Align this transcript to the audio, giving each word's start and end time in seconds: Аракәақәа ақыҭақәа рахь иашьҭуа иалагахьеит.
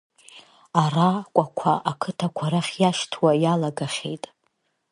Аракәақәа 0.81 1.73
ақыҭақәа 1.91 2.45
рахь 2.51 2.73
иашьҭуа 2.81 3.31
иалагахьеит. 3.43 4.23